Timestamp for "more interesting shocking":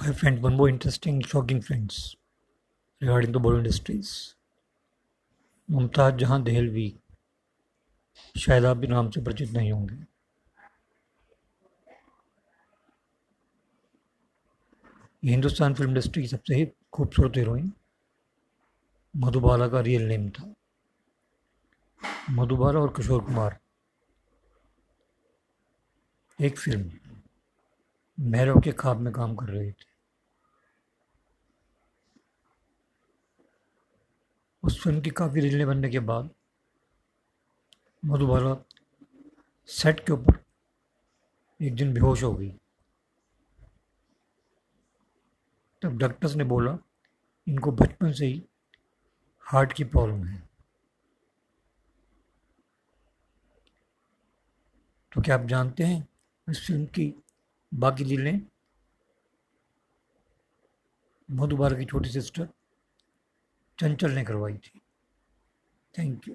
0.54-1.60